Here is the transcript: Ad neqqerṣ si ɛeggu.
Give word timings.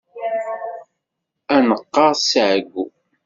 Ad 1.55 1.63
neqqerṣ 1.69 2.17
si 2.29 2.41
ɛeggu. 2.53 2.85